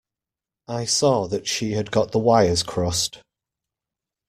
I 0.67 0.85
saw 0.85 1.27
that 1.27 1.45
she 1.47 1.73
had 1.73 1.91
got 1.91 2.11
the 2.11 2.17
wires 2.17 2.63
crossed. 2.63 3.21